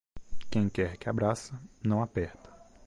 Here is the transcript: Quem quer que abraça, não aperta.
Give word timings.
Quem 0.49 0.67
quer 0.67 0.97
que 0.97 1.07
abraça, 1.07 1.61
não 1.83 2.01
aperta. 2.01 2.49